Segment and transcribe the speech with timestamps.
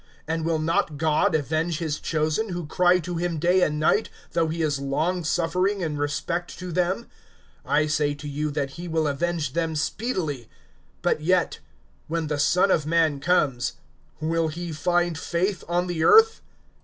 [0.27, 4.47] (7)And will not God avenge his chosen, who cry to him day and night, though
[4.47, 7.05] he is long suffering in respect to them?
[7.67, 10.49] (8)I say to you, that he will avenge them speedily.
[11.03, 11.59] But yet,
[12.07, 13.73] when the Son of man comes,
[14.19, 16.41] will he find faith on the earth?